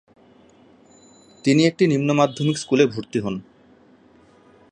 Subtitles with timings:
[1.45, 3.35] তিনি একটি নিম্ন মাধ্যমিক স্কুলে ভর্তি হন।